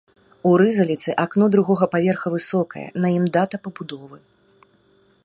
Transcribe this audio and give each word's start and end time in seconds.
У 0.51 0.53
рызаліце 0.61 1.11
акно 1.25 1.45
другога 1.57 1.85
паверха 1.95 2.27
высокае, 2.37 2.87
на 3.05 3.15
ім 3.19 3.25
дата 3.37 3.55
пабудовы. 3.69 4.17